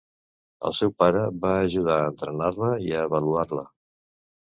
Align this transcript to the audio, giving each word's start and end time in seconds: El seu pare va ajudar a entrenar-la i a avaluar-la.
El 0.69 0.73
seu 0.77 0.93
pare 1.03 1.21
va 1.45 1.53
ajudar 1.67 1.99
a 1.99 2.09
entrenar-la 2.15 2.73
i 2.89 2.93
a 2.99 3.07
avaluar-la. 3.11 3.71